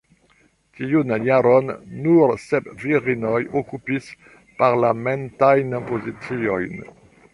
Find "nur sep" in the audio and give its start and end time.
2.05-2.71